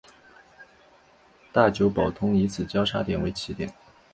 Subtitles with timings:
[1.51, 3.71] 大久保通以此交差点为起点。